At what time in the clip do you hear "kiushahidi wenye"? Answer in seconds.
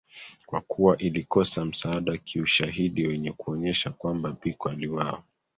2.17-3.31